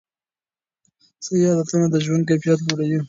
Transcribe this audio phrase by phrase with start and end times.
[1.25, 2.99] صحي عادتونه د ژوند کیفیت لوړوي.